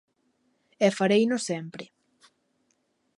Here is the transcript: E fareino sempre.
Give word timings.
E 0.85 0.89
fareino 0.97 1.37
sempre. 1.49 1.85